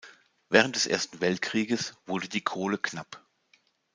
[0.49, 3.23] Während des Ersten Weltkrieges wurde die Kohle knapp.